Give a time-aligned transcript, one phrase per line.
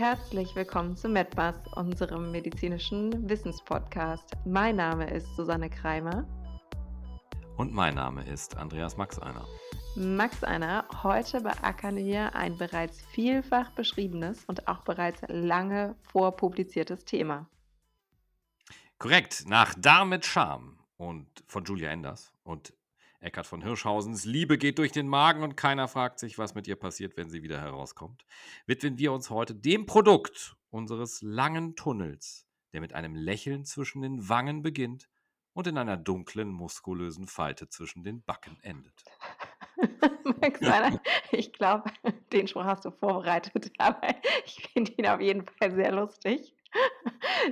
[0.00, 4.32] Herzlich willkommen zu MedBus, unserem medizinischen Wissenspodcast.
[4.46, 6.26] Mein Name ist Susanne Kreimer.
[7.58, 9.46] Und mein Name ist Andreas Maxeiner.
[9.96, 17.46] Max Einer, heute beackern wir ein bereits vielfach beschriebenes und auch bereits lange vorpubliziertes Thema.
[18.96, 22.72] Korrekt, nach Darm mit Charme und von Julia Enders und
[23.20, 26.76] Eckhard von Hirschhausens Liebe geht durch den Magen und keiner fragt sich, was mit ihr
[26.76, 28.24] passiert, wenn sie wieder herauskommt,
[28.66, 34.28] widmen wir uns heute dem Produkt unseres langen Tunnels, der mit einem Lächeln zwischen den
[34.28, 35.10] Wangen beginnt
[35.52, 39.04] und in einer dunklen, muskulösen Falte zwischen den Backen endet.
[40.40, 40.60] Max,
[41.32, 41.90] ich glaube,
[42.32, 44.14] den Spruch hast du vorbereitet, aber
[44.46, 46.54] ich finde ihn auf jeden Fall sehr lustig.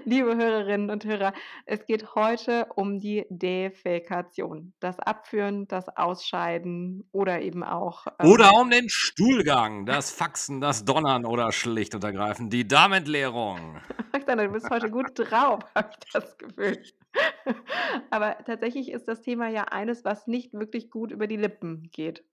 [0.04, 1.32] Liebe Hörerinnen und Hörer,
[1.66, 4.72] es geht heute um die Defekation.
[4.80, 8.06] Das Abführen, das Ausscheiden oder eben auch.
[8.18, 13.80] Ähm, oder um den Stuhlgang, das Faxen, das Donnern oder schlicht und ergreifend die Darmentleerung.
[14.26, 16.82] du bist heute gut drauf, habe ich das Gefühl.
[18.10, 22.24] Aber tatsächlich ist das Thema ja eines, was nicht wirklich gut über die Lippen geht.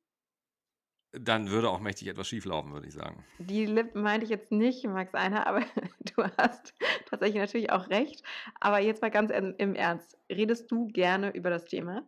[1.19, 3.25] Dann würde auch mächtig etwas schieflaufen, würde ich sagen.
[3.37, 5.61] Die Lippen meinte ich jetzt nicht, Max Einer, aber
[5.99, 6.73] du hast
[7.05, 8.23] tatsächlich natürlich auch recht.
[8.59, 10.17] Aber jetzt mal ganz im Ernst.
[10.31, 12.07] Redest du gerne über das Thema?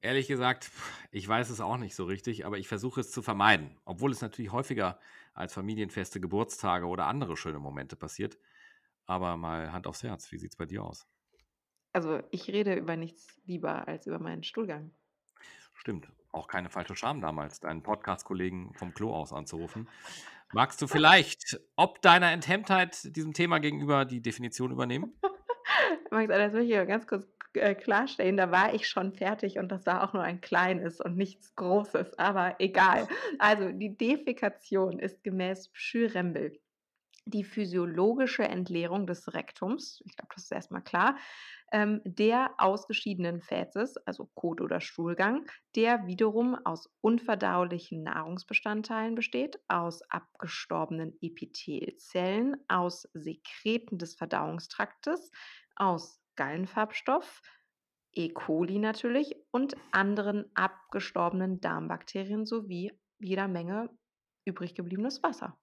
[0.00, 0.70] Ehrlich gesagt,
[1.10, 3.78] ich weiß es auch nicht so richtig, aber ich versuche es zu vermeiden.
[3.84, 4.98] Obwohl es natürlich häufiger
[5.32, 8.38] als Familienfeste, Geburtstage oder andere schöne Momente passiert.
[9.06, 11.06] Aber mal Hand aufs Herz, wie sieht es bei dir aus?
[11.94, 14.92] Also ich rede über nichts lieber als über meinen Stuhlgang.
[15.82, 19.88] Stimmt auch keine falsche Scham damals, deinen Podcast-Kollegen vom Klo aus anzurufen.
[20.52, 25.12] Magst du vielleicht, ob deiner Enthemmtheit diesem Thema gegenüber, die Definition übernehmen?
[26.12, 28.36] Das will ich ganz kurz äh, klarstellen.
[28.36, 32.16] Da war ich schon fertig und das war auch nur ein kleines und nichts Großes,
[32.18, 33.08] aber egal.
[33.38, 36.60] Also, die Defekation ist gemäß Schürembel
[37.24, 41.16] die physiologische Entleerung des Rektums, ich glaube, das ist erstmal klar,
[41.72, 50.02] ähm, der ausgeschiedenen Fäzes, also Kot oder Stuhlgang, der wiederum aus unverdaulichen Nahrungsbestandteilen besteht, aus
[50.10, 55.30] abgestorbenen Epithelzellen, aus Sekreten des Verdauungstraktes,
[55.76, 57.40] aus Gallenfarbstoff,
[58.14, 58.28] E.
[58.28, 63.88] coli natürlich und anderen abgestorbenen Darmbakterien sowie jeder Menge
[64.44, 65.58] übrig gebliebenes Wasser.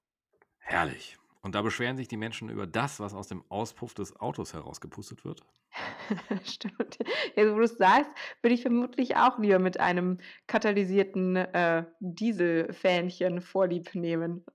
[0.58, 1.20] Herrlich.
[1.42, 5.24] Und da beschweren sich die Menschen über das, was aus dem Auspuff des Autos herausgepustet
[5.24, 5.42] wird?
[6.44, 7.00] Stimmt.
[7.36, 8.12] Jetzt, wo du es sagst,
[8.42, 10.18] würde ich vermutlich auch lieber mit einem
[10.48, 14.46] katalysierten äh, Dieselfähnchen Vorlieb nehmen.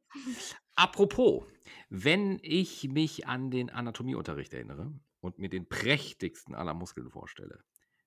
[0.74, 1.44] Apropos,
[1.88, 7.64] wenn ich mich an den Anatomieunterricht erinnere und mir den prächtigsten aller Muskeln vorstelle,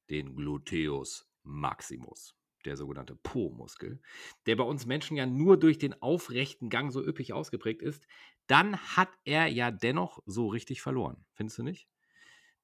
[0.10, 4.02] den Gluteus maximus, der sogenannte Po-Muskel,
[4.46, 8.08] der bei uns Menschen ja nur durch den aufrechten Gang so üppig ausgeprägt ist,
[8.48, 11.26] dann hat er ja dennoch so richtig verloren.
[11.34, 11.88] Findest du nicht?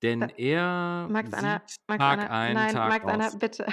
[0.01, 3.39] Denn er Max sieht Anna, Max Tag Anna, ein, nein, Tag Max Anna, aus.
[3.39, 3.65] bitte.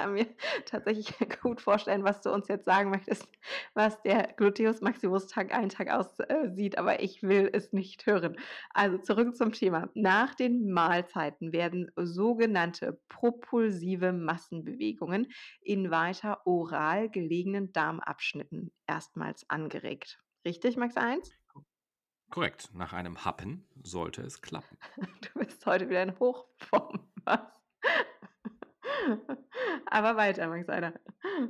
[0.00, 0.26] Kann mir
[0.64, 1.12] tatsächlich
[1.42, 3.28] gut vorstellen, was du uns jetzt sagen möchtest,
[3.74, 8.06] was der Gluteus Maximus Tag ein, Tag aus äh, sieht, aber ich will es nicht
[8.06, 8.38] hören.
[8.70, 9.90] Also zurück zum Thema.
[9.92, 15.30] Nach den Mahlzeiten werden sogenannte propulsive Massenbewegungen
[15.60, 20.18] in weiter oral gelegenen Darmabschnitten erstmals angeregt.
[20.46, 21.30] Richtig, Max 1?
[22.30, 22.70] Korrekt.
[22.72, 24.78] Nach einem Happen sollte es klappen.
[25.20, 27.06] Du bist heute wieder in Hochform.
[27.24, 27.59] Was?
[29.86, 30.94] Aber weiter, Max Einer.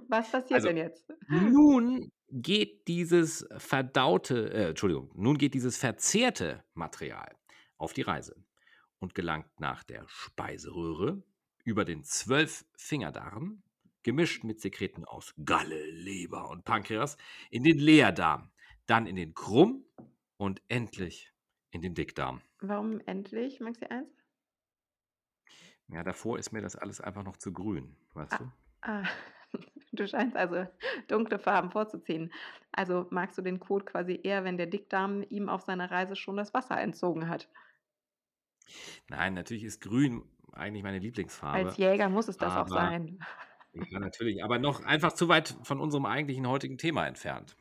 [0.09, 1.13] Was passiert Also, denn jetzt?
[1.29, 7.37] nun geht dieses verdaute, äh, Entschuldigung, nun geht dieses verzehrte Material
[7.77, 8.37] auf die Reise
[8.99, 11.23] und gelangt nach der Speiseröhre
[11.65, 13.63] über den Zwölffingerdarm,
[14.03, 17.17] gemischt mit Sekreten aus Galle, Leber und Pankreas,
[17.51, 18.51] in den Leerdarm,
[18.87, 19.85] dann in den Krumm
[20.37, 21.33] und endlich
[21.71, 22.41] in den Dickdarm.
[22.61, 24.09] Warum endlich, Maxi 1?
[25.93, 28.51] Ja, davor ist mir das alles einfach noch zu grün, weißt Ah, du?
[28.83, 29.05] ah,
[29.93, 30.67] du scheinst also
[31.09, 32.33] dunkle Farben vorzuziehen.
[32.73, 36.37] Also magst du den Kot quasi eher, wenn der Dickdarm ihm auf seiner Reise schon
[36.37, 37.49] das Wasser entzogen hat?
[39.09, 40.99] Nein, natürlich ist grün eigentlich meine
[41.53, 43.19] Als Lieblingsfarbe, Jäger muss es das auch aber sein.
[43.75, 47.57] ja, natürlich, aber noch einfach zu weit von unserem eigentlichen heutigen Thema entfernt.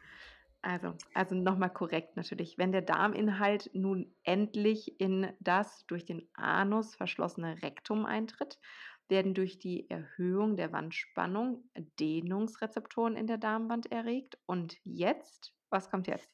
[0.62, 2.58] Also, also nochmal korrekt natürlich.
[2.58, 8.60] Wenn der Darminhalt nun endlich in das durch den Anus verschlossene Rektum eintritt,
[9.08, 11.64] werden durch die Erhöhung der Wandspannung
[12.00, 14.38] Dehnungsrezeptoren in der Darmwand erregt.
[14.46, 16.30] Und jetzt, was kommt jetzt?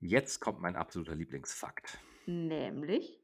[0.00, 1.98] Jetzt kommt mein absoluter Lieblingsfakt.
[2.26, 3.20] Nämlich,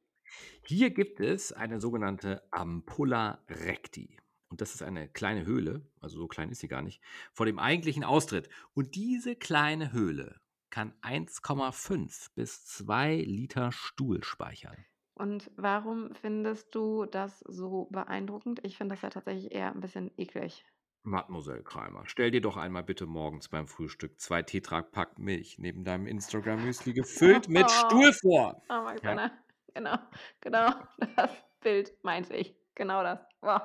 [0.66, 4.18] Hier gibt es eine sogenannte Ampulla recti.
[4.54, 7.02] Und das ist eine kleine Höhle, also so klein ist sie gar nicht,
[7.32, 8.48] vor dem eigentlichen Austritt.
[8.72, 10.40] Und diese kleine Höhle
[10.70, 14.76] kann 1,5 bis 2 Liter Stuhl speichern.
[15.14, 18.60] Und warum findest du das so beeindruckend?
[18.62, 20.64] Ich finde das ja tatsächlich eher ein bisschen eklig.
[21.02, 26.06] Mademoiselle Kreimer, stell dir doch einmal bitte morgens beim Frühstück zwei Tetrapack Milch neben deinem
[26.06, 28.62] Instagram-Müsli gefüllt mit Stuhl vor.
[28.68, 29.10] Oh, Max Ja.
[29.10, 29.32] Anna.
[29.74, 29.96] Genau,
[30.40, 30.70] genau
[31.16, 32.54] das Bild meinte ich.
[32.76, 33.18] Genau das.
[33.40, 33.62] Wow.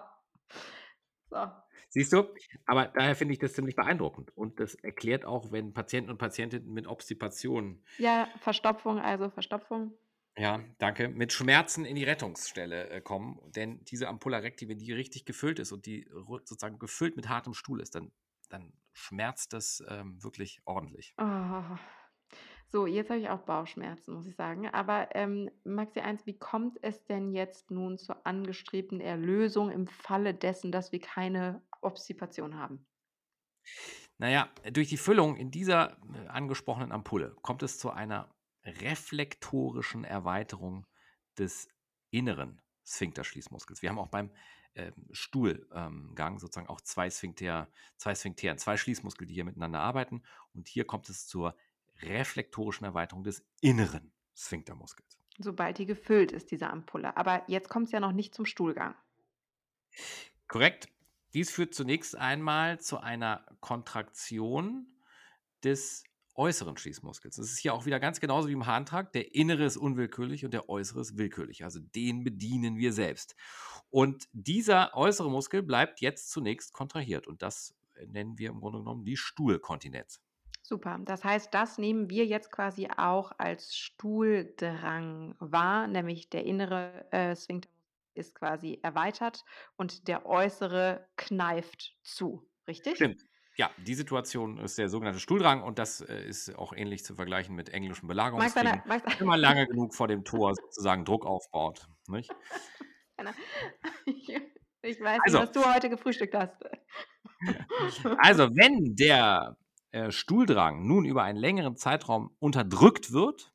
[1.30, 1.52] So.
[1.90, 2.34] Siehst du?
[2.66, 4.36] Aber daher finde ich das ziemlich beeindruckend.
[4.36, 9.94] Und das erklärt auch, wenn Patienten und Patientinnen mit Obstipation, Ja, Verstopfung, also Verstopfung.
[10.38, 13.40] ja, danke, mit Schmerzen in die Rettungsstelle äh, kommen.
[13.52, 17.54] Denn diese Ampulla recti, wenn die richtig gefüllt ist und die sozusagen gefüllt mit hartem
[17.54, 18.12] Stuhl ist, dann,
[18.50, 21.16] dann schmerzt das ähm, wirklich ordentlich.
[21.18, 21.78] Oh.
[22.72, 24.68] So, jetzt habe ich auch Bauchschmerzen, muss ich sagen.
[24.68, 30.36] Aber ähm, Maxi 1, wie kommt es denn jetzt nun zur angestrebten Erlösung im Falle
[30.36, 32.86] dessen, dass wir keine Obstipation haben?
[34.20, 38.30] Naja, durch die Füllung in dieser äh, angesprochenen Ampulle kommt es zu einer
[38.64, 40.86] reflektorischen Erweiterung
[41.40, 41.70] des
[42.12, 43.82] inneren Sphinkterschließmuskels.
[43.82, 44.32] Wir haben auch beim
[44.76, 50.22] ähm, Stuhlgang sozusagen auch zwei Sphinkter, zwei Sphinkteren, zwei Schließmuskel, die hier miteinander arbeiten.
[50.54, 51.56] Und hier kommt es zur
[52.02, 55.20] reflektorischen Erweiterung des inneren Sphinktermuskels.
[55.38, 57.16] Sobald die gefüllt ist, diese Ampulle.
[57.16, 58.96] Aber jetzt kommt es ja noch nicht zum Stuhlgang.
[60.48, 60.90] Korrekt.
[61.34, 64.88] Dies führt zunächst einmal zu einer Kontraktion
[65.64, 66.04] des
[66.36, 67.36] äußeren Schließmuskels.
[67.36, 69.14] Das ist hier auch wieder ganz genauso wie im Harntrakt.
[69.14, 71.64] Der innere ist unwillkürlich und der äußere ist willkürlich.
[71.64, 73.36] Also den bedienen wir selbst.
[73.90, 77.28] Und dieser äußere Muskel bleibt jetzt zunächst kontrahiert.
[77.28, 77.76] Und das
[78.08, 80.22] nennen wir im Grunde genommen die Stuhlkontinenz.
[80.70, 81.00] Super.
[81.04, 87.36] Das heißt, das nehmen wir jetzt quasi auch als Stuhldrang wahr, nämlich der innere äh,
[87.36, 87.72] Sphinkter
[88.14, 89.46] ist quasi erweitert
[89.78, 92.48] und der äußere kneift zu.
[92.68, 92.98] Richtig?
[92.98, 93.24] Stimmt.
[93.58, 97.56] Ja, die Situation ist der sogenannte Stuhldrang und das äh, ist auch ähnlich zu vergleichen
[97.56, 98.84] mit englischen Belagerungskriegen.
[98.86, 101.88] Wenn man lange genug vor dem Tor sozusagen Druck aufbaut.
[102.08, 102.30] Nicht?
[104.06, 104.30] ich,
[104.84, 105.40] ich weiß Also.
[105.40, 106.64] nicht, was du heute gefrühstückt hast.
[108.18, 109.56] Also, wenn der
[109.92, 113.54] äh, Stuhldrang nun über einen längeren Zeitraum unterdrückt wird,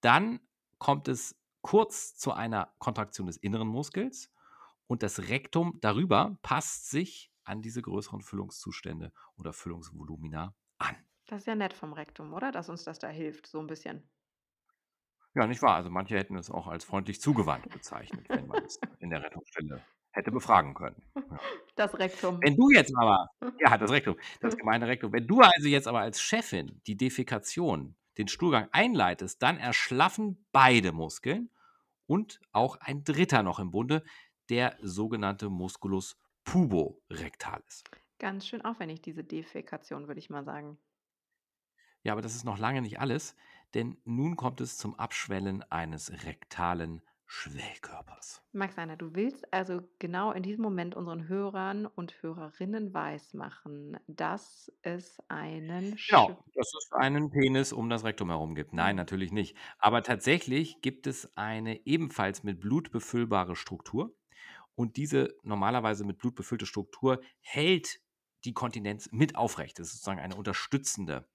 [0.00, 0.40] dann
[0.78, 4.32] kommt es kurz zu einer Kontraktion des inneren Muskels
[4.86, 10.96] und das Rektum darüber passt sich an diese größeren Füllungszustände oder Füllungsvolumina an.
[11.26, 12.52] Das ist ja nett vom Rektum, oder?
[12.52, 14.08] Dass uns das da hilft, so ein bisschen.
[15.34, 15.76] Ja, nicht wahr?
[15.76, 19.82] Also manche hätten es auch als freundlich zugewandt bezeichnet, wenn man es in der Rettungsstelle
[20.18, 21.00] hätte befragen können.
[21.76, 22.40] Das Rektum.
[22.42, 23.30] Wenn du jetzt aber,
[23.60, 27.96] ja, das Rektum, das gemeine Rektum, wenn du also jetzt aber als Chefin die Defekation,
[28.18, 31.50] den Stuhlgang einleitest, dann erschlaffen beide Muskeln
[32.06, 34.02] und auch ein dritter noch im Bunde,
[34.50, 37.84] der sogenannte Musculus puborectalis.
[38.18, 40.78] Ganz schön aufwendig, diese Defekation, würde ich mal sagen.
[42.02, 43.36] Ja, aber das ist noch lange nicht alles,
[43.74, 48.42] denn nun kommt es zum Abschwellen eines rektalen Schwellkörpers.
[48.52, 54.70] Max Einer, du willst also genau in diesem Moment unseren Hörern und Hörerinnen weismachen, dass
[54.82, 58.72] es einen Genau, Sch- dass es einen Penis um das Rektum herum gibt.
[58.72, 59.56] Nein, natürlich nicht.
[59.78, 64.14] Aber tatsächlich gibt es eine ebenfalls mit Blut befüllbare Struktur.
[64.74, 68.00] Und diese normalerweise mit Blut befüllte Struktur hält
[68.44, 69.78] die Kontinenz mit aufrecht.
[69.78, 71.28] Das ist sozusagen eine unterstützende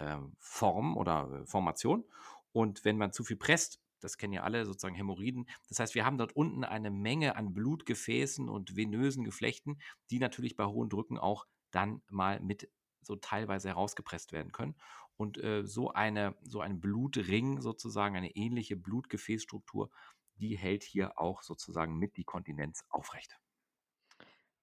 [0.00, 2.04] ähm, Form oder äh, Formation.
[2.52, 5.48] Und wenn man zu viel presst, das kennen ja alle, sozusagen Hämorrhoiden.
[5.68, 9.80] Das heißt, wir haben dort unten eine Menge an Blutgefäßen und venösen Geflechten,
[10.10, 12.70] die natürlich bei hohen Drücken auch dann mal mit
[13.02, 14.74] so teilweise herausgepresst werden können.
[15.16, 19.90] Und äh, so, eine, so ein Blutring, sozusagen eine ähnliche Blutgefäßstruktur,
[20.36, 23.38] die hält hier auch sozusagen mit die Kontinenz aufrecht.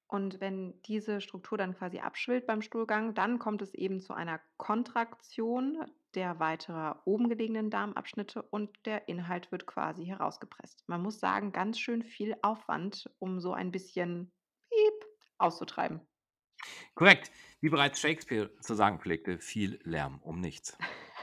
[0.07, 4.39] Und wenn diese Struktur dann quasi abschwillt beim Stuhlgang, dann kommt es eben zu einer
[4.57, 5.85] Kontraktion
[6.15, 10.83] der weiterer oben gelegenen Darmabschnitte und der Inhalt wird quasi herausgepresst.
[10.87, 14.31] Man muss sagen, ganz schön viel Aufwand, um so ein bisschen
[14.69, 15.05] piep
[15.37, 16.01] auszutreiben.
[16.95, 17.31] Korrekt.
[17.59, 20.77] Wie bereits Shakespeare zu sagen pflegte, viel Lärm um nichts.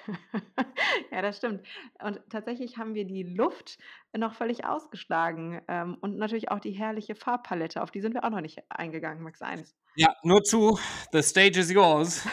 [1.11, 1.67] ja, das stimmt.
[2.03, 3.79] Und tatsächlich haben wir die Luft
[4.17, 7.83] noch völlig ausgeschlagen ähm, und natürlich auch die herrliche Farbpalette.
[7.83, 9.75] Auf die sind wir auch noch nicht eingegangen, Max 1.
[9.97, 10.79] Ja, nur zu.
[11.13, 12.27] The stage is yours.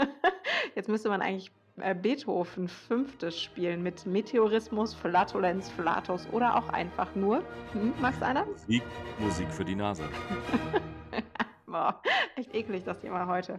[0.74, 7.14] Jetzt müsste man eigentlich äh, Beethoven Fünftes spielen mit Meteorismus, Flatulenz, Flatus oder auch einfach
[7.14, 7.42] nur.
[7.72, 8.46] Hm, Max einer?
[8.46, 8.82] Musik,
[9.18, 10.04] Musik für die Nase.
[11.66, 12.02] Boah,
[12.36, 13.58] echt eklig das Thema heute.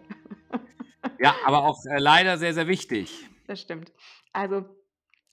[1.19, 3.29] Ja, aber auch äh, leider sehr, sehr wichtig.
[3.53, 3.93] Das stimmt.
[4.31, 4.65] Also,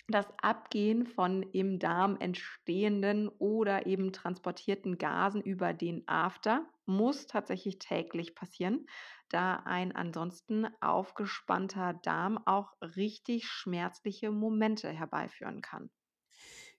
[0.08, 7.78] Das Abgehen von im Darm entstehenden oder eben transportierten Gasen über den After muss tatsächlich
[7.78, 8.86] täglich passieren,
[9.30, 15.90] da ein ansonsten aufgespannter Darm auch richtig schmerzliche Momente herbeiführen kann.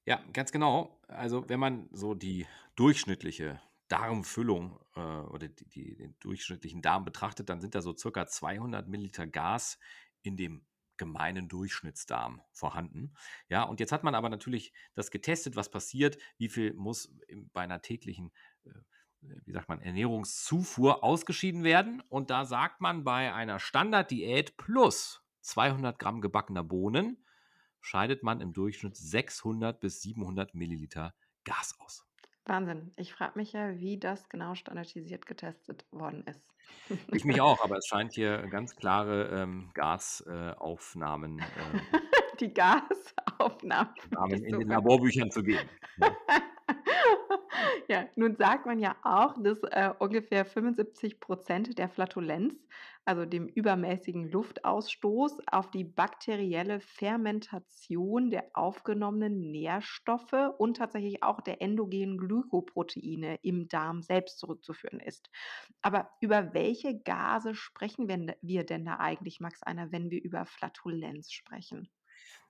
[0.06, 1.00] Ja, ganz genau.
[1.08, 7.50] Also, wenn man so die durchschnittliche Darmfüllung äh, oder die, die, den durchschnittlichen Darm betrachtet,
[7.50, 9.80] dann sind da so circa 200 Milliliter Gas
[10.24, 10.66] in dem
[11.02, 13.16] gemeinen Durchschnittsdarm vorhanden.
[13.50, 17.12] Ja, und jetzt hat man aber natürlich das getestet, was passiert, wie viel muss
[17.54, 18.32] bei einer täglichen,
[18.66, 18.70] äh,
[19.46, 22.04] wie sagt man, Ernährungszufuhr ausgeschieden werden.
[22.08, 27.26] Und da sagt man bei einer Standarddiät plus 200 Gramm gebackener Bohnen
[27.80, 31.16] scheidet man im Durchschnitt 600 bis 700 Milliliter
[31.46, 32.06] Gas aus.
[32.46, 32.92] Wahnsinn.
[32.96, 36.46] Ich frage mich ja, wie das genau standardisiert getestet worden ist.
[37.14, 41.44] Ich mich auch, aber es scheint hier ganz klare ähm, Gasaufnahmen äh,
[42.40, 43.94] Die Gasaufnahmen.
[44.30, 45.70] In den Laborbüchern zu geben.
[45.98, 46.16] Ja.
[47.88, 52.56] Ja, nun sagt man ja auch, dass äh, ungefähr 75% der Flatulenz,
[53.06, 61.62] also dem übermäßigen Luftausstoß, auf die bakterielle Fermentation der aufgenommenen Nährstoffe und tatsächlich auch der
[61.62, 65.30] endogenen Glykoproteine im Darm selbst zurückzuführen ist.
[65.82, 71.32] Aber über welche Gase sprechen wir denn da eigentlich, Max Einer, wenn wir über Flatulenz
[71.32, 71.90] sprechen?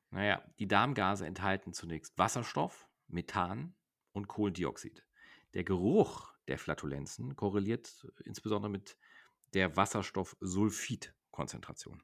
[0.09, 3.75] Naja, die Darmgase enthalten zunächst Wasserstoff, Methan
[4.11, 5.05] und Kohlendioxid.
[5.53, 8.97] Der Geruch der Flatulenzen korreliert insbesondere mit
[9.53, 12.01] der Wasserstoffsulfid-Konzentration.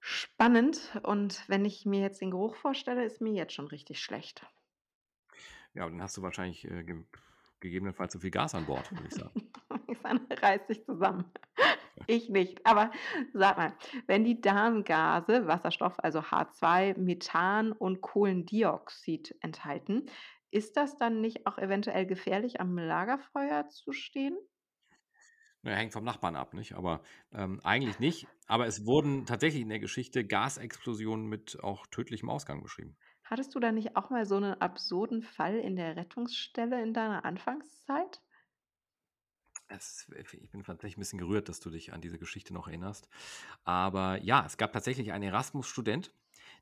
[0.00, 0.96] Spannend.
[1.02, 4.46] Und wenn ich mir jetzt den Geruch vorstelle, ist mir jetzt schon richtig schlecht.
[5.74, 7.04] Ja, dann hast du wahrscheinlich äh, ge
[7.60, 9.52] gegebenenfalls zu viel Gas an Bord, würde ich sagen.
[10.02, 11.30] Dann reiß dich zusammen.
[12.06, 12.64] Ich nicht.
[12.64, 12.90] Aber
[13.34, 13.74] sag mal,
[14.06, 20.06] wenn die Darmgase Wasserstoff, also H2, Methan und Kohlendioxid enthalten,
[20.50, 24.36] ist das dann nicht auch eventuell gefährlich, am Lagerfeuer zu stehen?
[25.64, 26.72] Na ja, hängt vom Nachbarn ab, nicht?
[26.74, 27.02] Aber,
[27.32, 28.26] ähm, eigentlich nicht.
[28.46, 32.96] Aber es wurden tatsächlich in der Geschichte Gasexplosionen mit auch tödlichem Ausgang beschrieben.
[33.24, 37.24] Hattest du da nicht auch mal so 'nen absurden Fall in der Rettungsstelle in deiner
[37.24, 38.20] Anfangszeit?
[39.68, 43.08] Es ich bin tatsächlich 'n bisschen gerührt, dass du dich an diese Geschichte noch erinnerst.
[43.64, 46.12] Aber ja, es gab tatsächlich einen Erasmus-Student,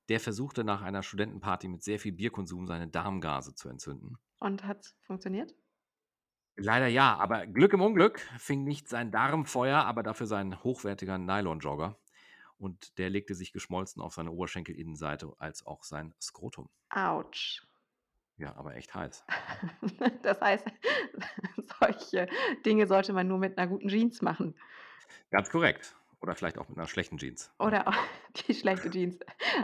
[0.08, 4.18] der versuchte nach einer Studentenparty mit sehr viel Bierkonsum seine Darmgase zu entzünden.
[4.40, 5.54] Und hat's funktioniert?
[6.56, 11.16] Leider ja, aber Glück im Unglück fing nicht sein Darm Feuer, aber dafür sein hochwertiger
[11.16, 11.96] Nylonjogger.
[12.58, 16.68] Und der legte sich geschmolzen auf seine Oberschenkelinnenseite als auch sein Skrotum.
[16.90, 17.62] Autsch.
[18.36, 19.24] Ja, aber echt heiß.
[20.22, 20.66] Das heißt,
[21.80, 22.28] solche
[22.66, 24.56] Dinge sollte man nur mit 'ner guten Jeans machen.
[25.30, 25.94] Ganz korrekt.
[26.20, 27.52] Oder vielleicht auch mit 'ner schlechten Jeans.
[27.60, 27.94] Oder auch
[28.46, 29.18] die schlechte Jeans.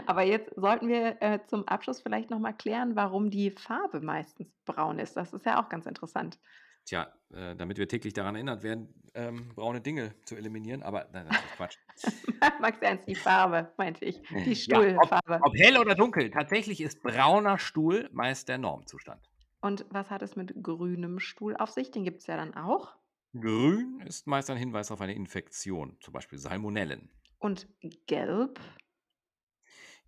[0.05, 4.49] Aber jetzt sollten wir, äh, zum Abschluss vielleicht noch mal klären, warum die Farbe meistens
[4.65, 5.15] braun ist.
[5.15, 6.39] Das ist ja auch ganz interessant.
[6.85, 11.25] Tja, äh, damit wir täglich daran erinnert werden, ähm, braune Dinge zu eliminieren, aber nein,
[11.25, 11.77] das ist Quatsch.
[12.61, 15.41] Max Ernst, die Farbe meinte ich, die Ja, ob Stuhlfarbe.
[15.41, 19.29] ob hell oder dunkel, tatsächlich ist brauner Stuhl meist der Normzustand.
[19.61, 21.91] Und was hat es mit grünem Stuhl auf sich?
[21.91, 22.95] Den gibt's ja dann auch?
[23.39, 27.09] Grün ist meist ein Hinweis auf eine Infektion, zum Beispiel Salmonellen.
[27.41, 27.67] Und
[28.07, 28.59] gelb?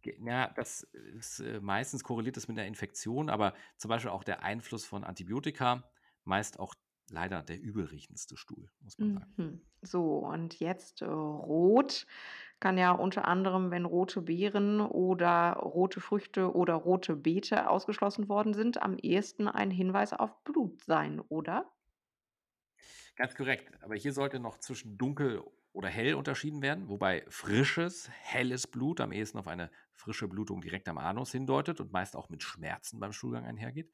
[0.03, 4.23] Ge ja, das ist, äh meistens korreliert das mit 'ner Infektion, aber zum Beispiel auch
[4.23, 5.89] der Einfluss von Antibiotika,
[6.23, 6.73] meist auch
[7.09, 9.31] leider der übelriechendste Stuhl, muss man sagen.
[9.37, 9.61] Mhm.
[9.83, 12.07] So, und jetzt, äh, rot
[12.59, 18.53] kann ja unter anderem, wenn rote Beeren oder rote Früchte oder rote Beete ausgeschlossen worden
[18.55, 21.71] sind, am ehesten ein Hinweis auf Blut sein, oder?
[23.15, 23.71] Ganz korrekt.
[23.83, 29.11] Aber hier sollte noch zwischen dunkel oder hell unterschieden werden, wobei frisches, helles Blut am
[29.11, 33.11] ehesten auf eine frische Blutung direkt am Anus hindeutet und meist auch mit Schmerzen beim
[33.11, 33.91] Stuhlgang einhergeht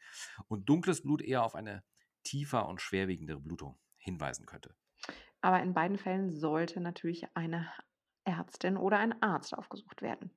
[0.47, 1.83] und dunkles Blut eher auf eine
[2.23, 4.75] tiefer und schwerwiegendere Blutung hinweisen könnte.
[5.41, 7.69] Aber in beiden Fällen sollte natürlich eine
[8.23, 10.31] Ärztin oder ein Arzt aufgesucht werden.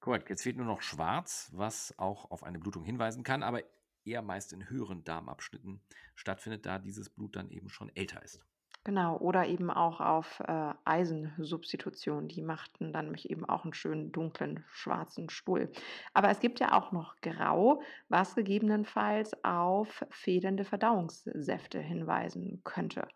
[0.00, 0.30] Korrekt.
[0.30, 3.62] Jetzt fehlt nur noch schwarz, was auch auf eine Blutung hinweisen kann, aber
[4.08, 5.82] eher meist in höheren Darmabschnitten
[6.14, 8.44] stattfindet, da dieses Blut dann eben schon älter ist.
[8.84, 12.26] Genau, oder eben auch auf, äh, Eisensubstitution.
[12.28, 15.70] Die machten dann nämlich eben auch 'n schönen dunklen, schwarzen Stuhl.
[16.14, 23.08] Aber es gibt ja auch noch Grau, was gegebenenfalls auf fehlende Verdauungssäfte hinweisen könnte.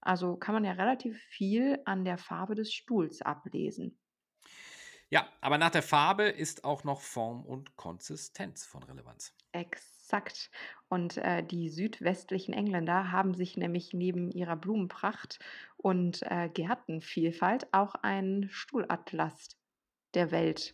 [0.00, 3.98] Also, kann man ja relativ viel an der Farbe des Stuhls ablesen.
[5.10, 9.34] Ja, aber nach der Farbe ist auch noch Form und Konsistenz von Relevanz.
[9.52, 10.03] Exakt.
[10.88, 15.38] Und, äh, die südwestlichen Engländer haben sich nämlich neben ihrer Blumenpracht
[15.76, 19.48] und, äh, Gärtenvielfalt auch einen Stuhlatlas
[20.14, 20.72] der Welt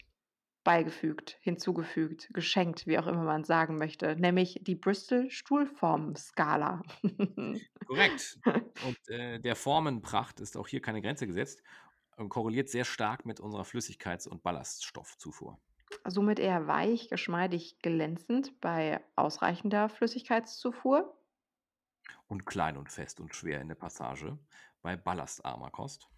[0.64, 6.82] beigefügt, hinzugefügt, geschenkt, wie auch immer man sagen möchte, nämlich die Bristol-Stuhlformen-Skala.
[7.86, 8.38] Korrekt.
[8.80, 11.62] Und äh, der Formenpracht ist auch hier keine Grenze gesetzt
[12.16, 15.60] und korreliert sehr stark mit unserer Flüssigkeits- und Ballaststoffzufuhr.
[16.06, 21.16] Somit eher weich, geschmeidig, glänzend bei ausreichender Flüssigkeitszufuhr.
[22.28, 24.38] Und klein und fest und schwer in der Passage
[24.82, 26.08] bei ballastarmer Kost.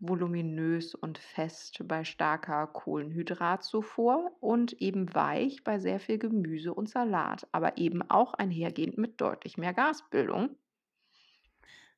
[0.00, 7.46] voluminös und fest bei starker Kohlenhydratzufuhr und eben weich bei sehr viel Gemüse und Salat,
[7.52, 10.56] aber eben auch einhergehend mit deutlich mehr Gasbildung.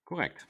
[0.05, 0.49] Korrekt.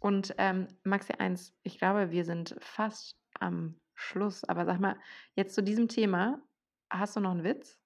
[0.00, 4.96] Und ähm, Maxi eins, ich glaube, wir sind fast am Schluss, aber sag mal,
[5.34, 6.40] jetzt zu diesem Thema,
[6.88, 7.78] hast du noch einen Witz?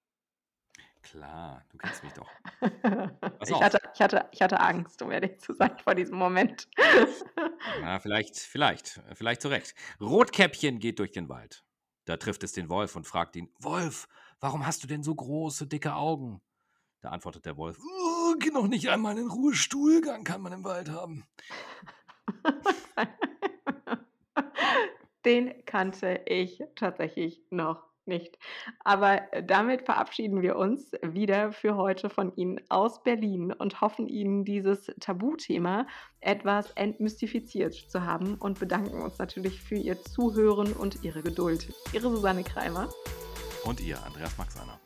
[1.02, 2.28] Klar, du kennst mich doch.
[3.44, 6.68] Ich hatte, ich hatte, ich hatte Angst, um ehrlich zu sein, vor diesem Moment.
[7.80, 9.74] Ja, vielleicht, vielleicht, äh, vielleicht zu Recht.
[10.00, 11.64] Rotkäppchen geht durch den Wald.
[12.04, 14.06] Da trifft es den Wolf und fragt ihn: Wolf,
[14.38, 16.40] warum hast du denn so große, dicke Augen?
[17.00, 21.24] Da antwortet der Wolf: "Oh, noch nicht einmal einen Ruhestuhlgang kann man im Wald haben.
[25.24, 28.38] Den kannte ich tatsächlich noch nicht.
[28.84, 34.08] Aber äh, damit verabschieden wir uns wieder für heute von Ihnen aus Berlin und hoffen
[34.08, 35.86] Ihnen dieses Tabuthema
[36.20, 41.72] etwas entmystifiziert zu haben und bedanken uns natürlich für Ihr Zuhören und Ihre Geduld.
[41.92, 42.88] Ihre Susanne Kreimer.
[43.64, 44.80] Und ihr, Andreas Maxaner.